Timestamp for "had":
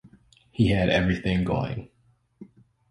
0.71-0.89